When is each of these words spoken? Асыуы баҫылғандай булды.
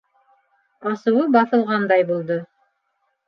Асыуы 0.91 1.25
баҫылғандай 1.35 2.05
булды. 2.09 2.39